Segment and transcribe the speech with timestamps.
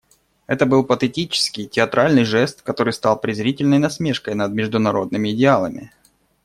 [0.47, 5.93] Это был патетический, театральный жест, который стал презрительной насмешкой над международными идеалами.